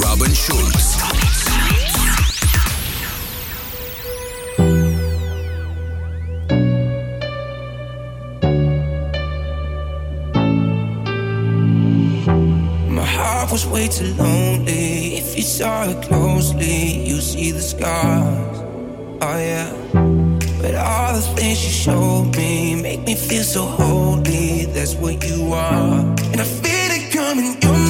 [0.00, 0.96] Robin Schulz.
[12.88, 15.16] My heart was way too lonely.
[15.16, 18.58] If you saw it closely, you see the scars.
[19.20, 19.70] Oh yeah.
[20.60, 24.66] But all the things you showed me make me feel so holy.
[24.66, 26.00] That's what you are,
[26.32, 27.81] and I feel it coming.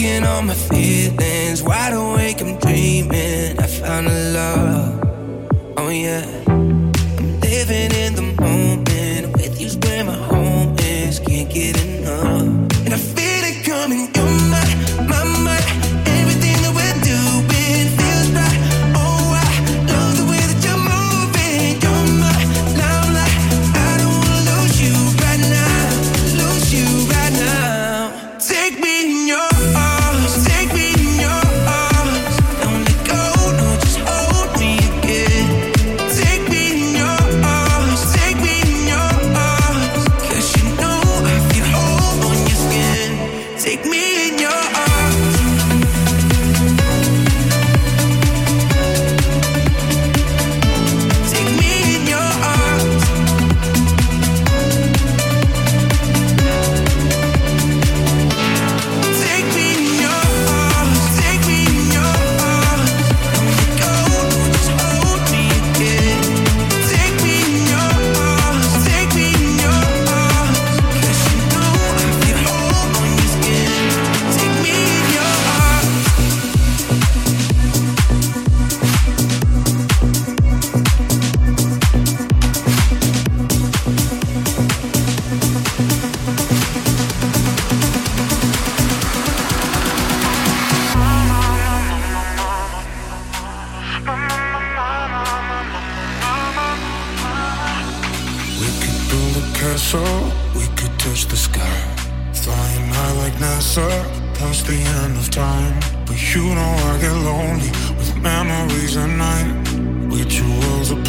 [0.00, 3.58] Working on my feelings, wide awake, I'm dreaming.
[3.60, 6.39] I found a love, oh yeah.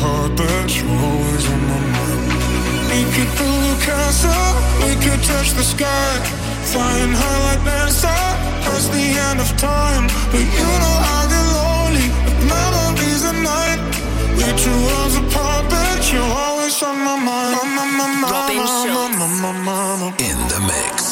[0.02, 2.26] part that you're always on my mind.
[2.90, 4.48] We could build a castle,
[4.82, 6.12] we could touch the sky,
[6.74, 8.18] flying high like NASA.
[8.82, 12.08] The end of time, but you know I get lonely
[12.50, 13.80] memories at night.
[14.36, 17.56] We're two worlds apart, but you're always on my mind.
[17.62, 21.12] My, my, my, in the mix.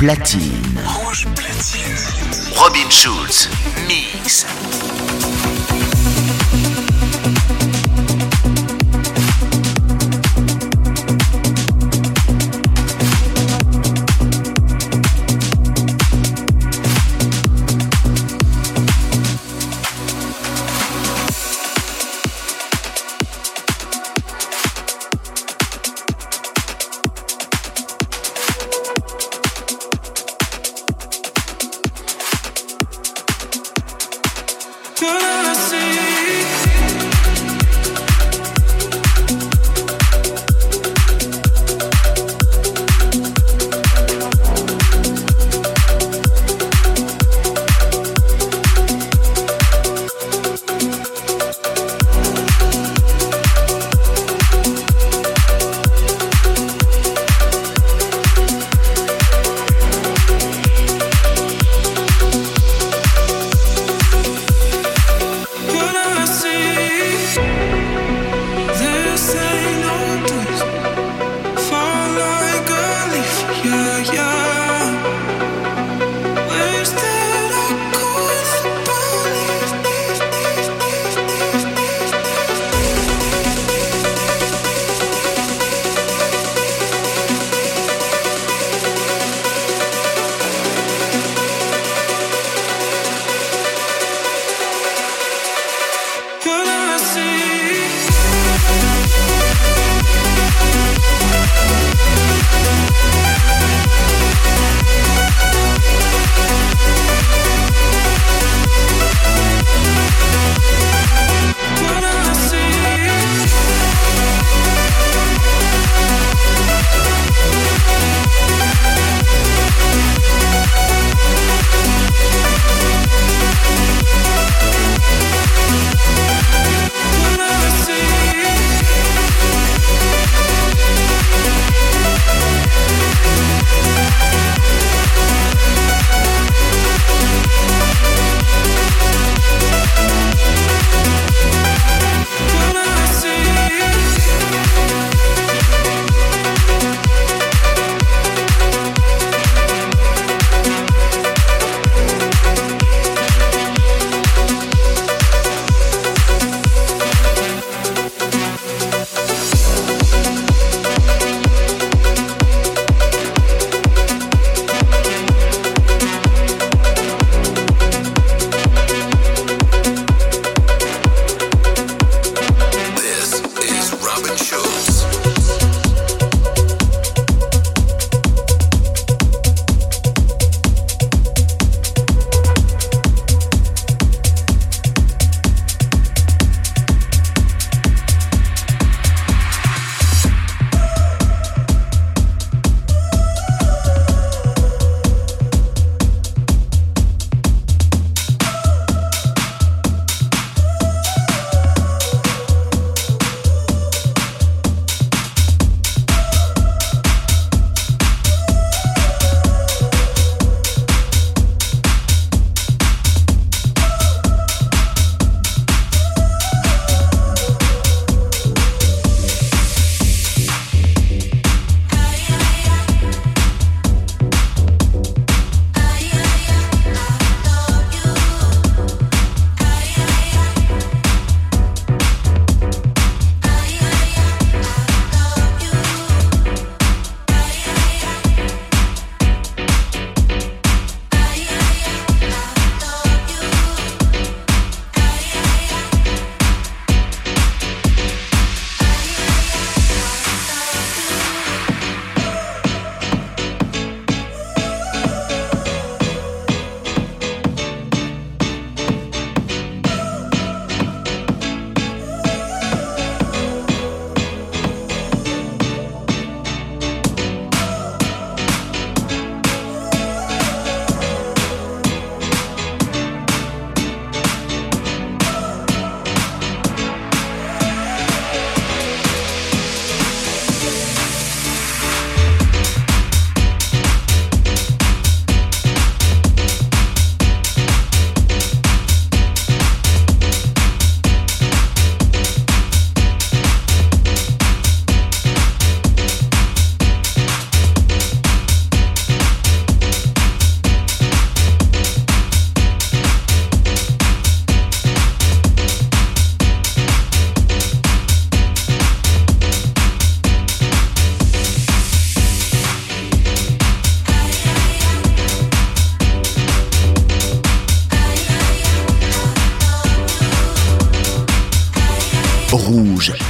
[0.00, 0.80] platine.
[2.60, 3.48] Robin Schulz,
[3.88, 4.44] mix.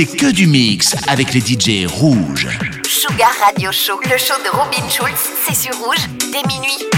[0.00, 2.48] C'est que du mix avec les DJ rouges.
[2.88, 6.89] Sugar Radio Show, le show de Robin Schulz, c'est sur rouge dès minuit.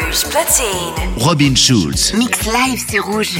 [0.00, 0.94] Platine.
[1.18, 2.14] Robin Schulz.
[2.14, 3.38] Mix live sur Rouge.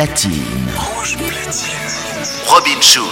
[0.00, 0.40] Platine.
[2.48, 3.09] Robin Schulz,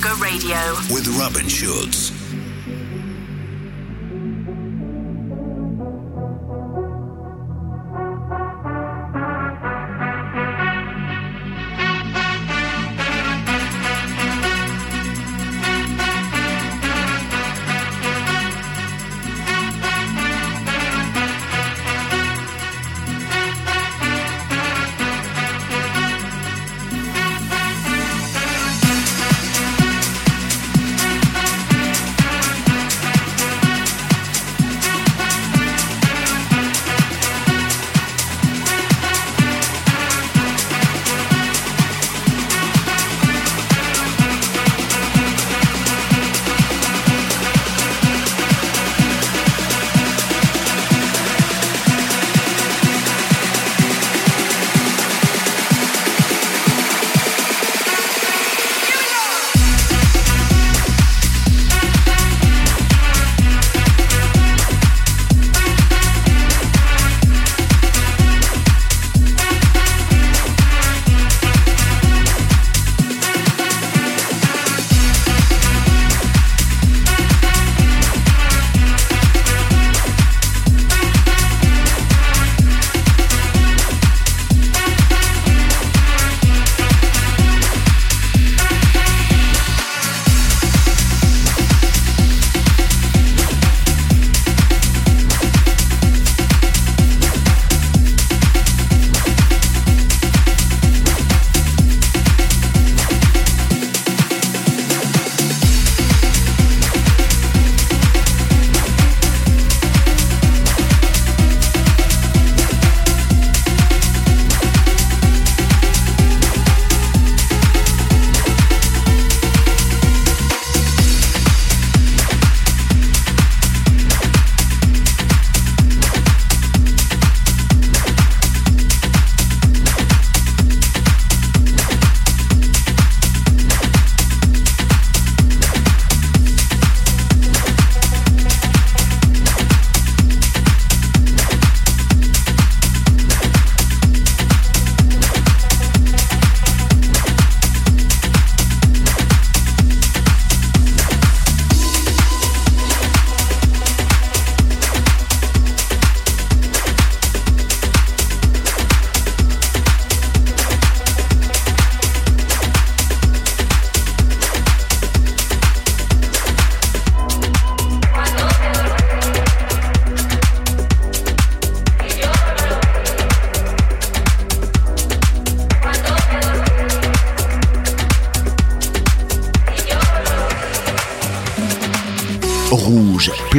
[0.00, 0.56] Sugar Radio
[0.90, 2.19] with Robin Schulz.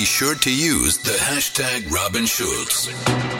[0.00, 3.39] Be sure to use the hashtag Robin Schulz.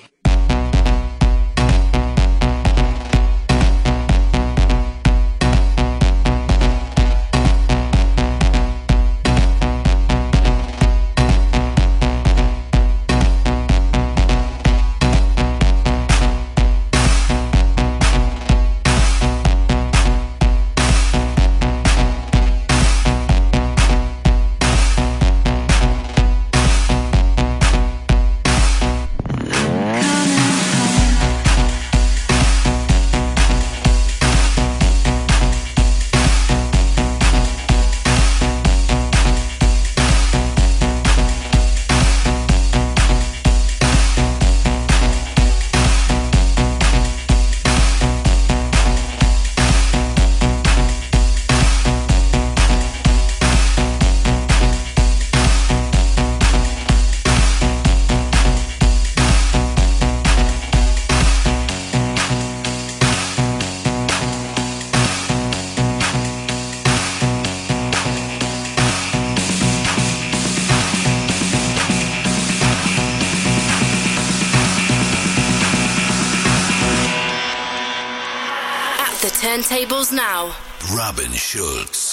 [79.29, 80.55] Turntables now.
[80.95, 82.10] Robin Schulz.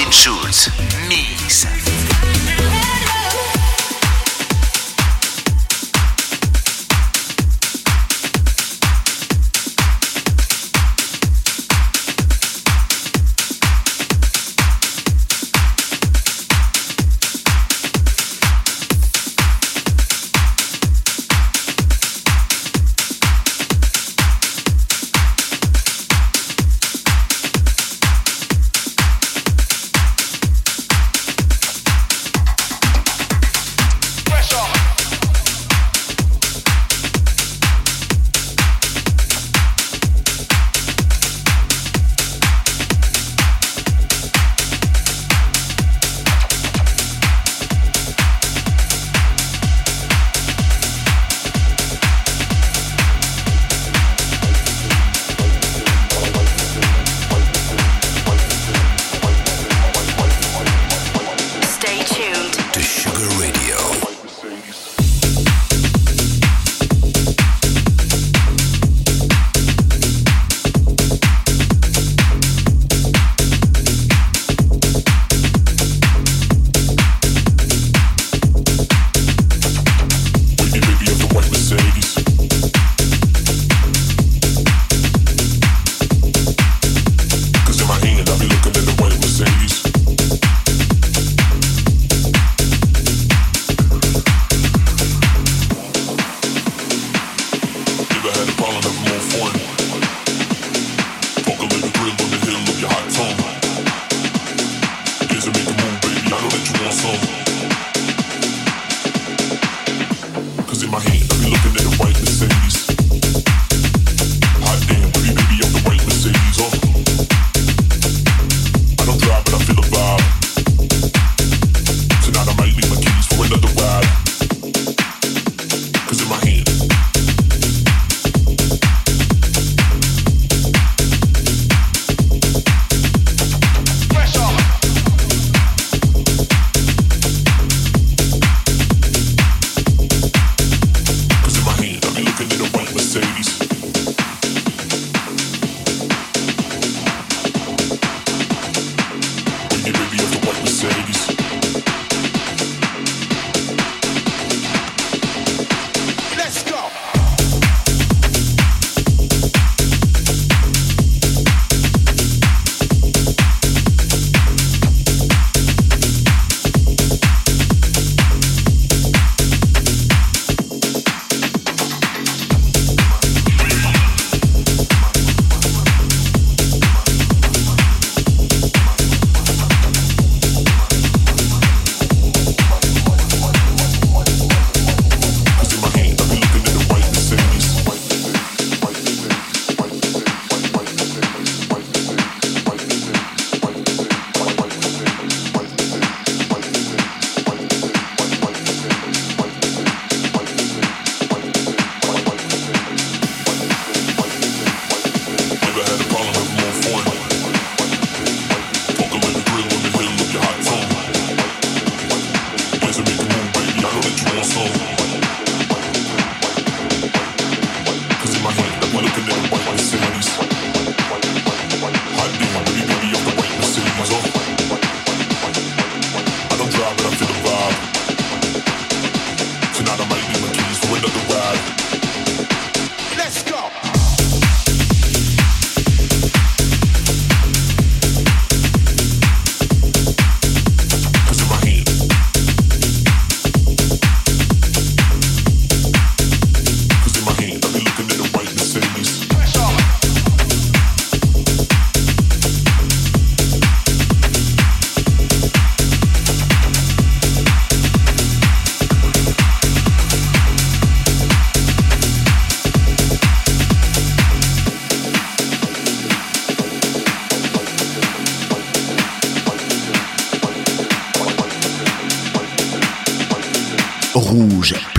[0.00, 0.70] Martin Schulz.
[1.08, 1.66] Mies.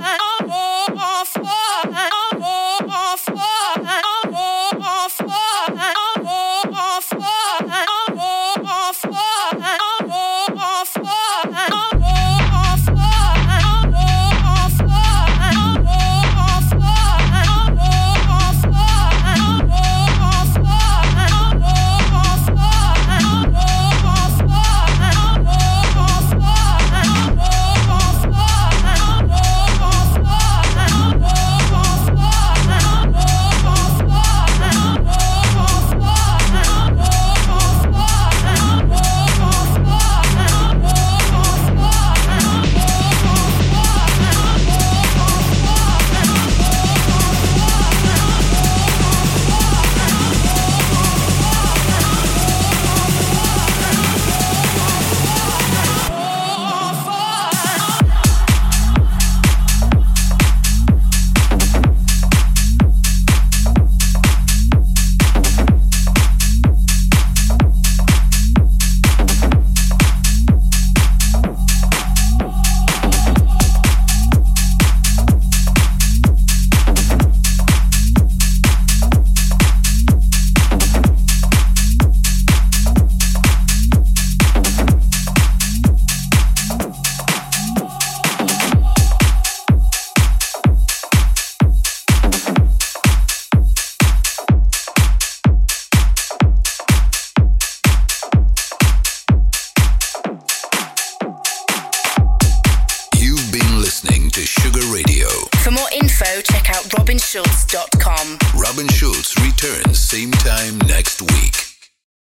[0.00, 0.36] oh